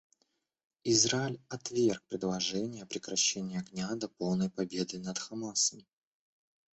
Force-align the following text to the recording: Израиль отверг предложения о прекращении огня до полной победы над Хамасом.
Израиль 0.83 1.39
отверг 1.47 2.01
предложения 2.07 2.81
о 2.81 2.85
прекращении 2.87 3.59
огня 3.59 3.93
до 3.93 4.07
полной 4.09 4.49
победы 4.49 4.97
над 4.97 5.19
Хамасом. 5.19 5.85